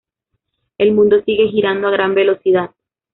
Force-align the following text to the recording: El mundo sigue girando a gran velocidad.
El 0.79 0.93
mundo 0.93 1.21
sigue 1.23 1.47
girando 1.49 1.87
a 1.87 1.91
gran 1.91 2.15
velocidad. 2.15 2.71